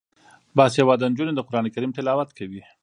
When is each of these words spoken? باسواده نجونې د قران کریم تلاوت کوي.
باسواده 0.55 1.05
نجونې 1.11 1.33
د 1.35 1.39
قران 1.47 1.65
کریم 1.73 1.91
تلاوت 1.97 2.29
کوي. 2.37 2.61